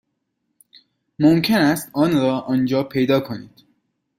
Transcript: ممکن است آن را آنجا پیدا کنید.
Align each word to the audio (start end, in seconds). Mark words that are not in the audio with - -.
ممکن 1.19 1.57
است 1.61 1.89
آن 1.93 2.11
را 2.21 2.39
آنجا 2.39 2.83
پیدا 2.83 3.19
کنید. 3.19 3.63